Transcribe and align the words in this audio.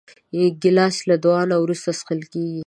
ګیلاس 0.61 0.97
له 1.09 1.15
دعا 1.23 1.41
نه 1.51 1.57
وروسته 1.63 1.89
څښل 1.97 2.21
کېږي. 2.31 2.59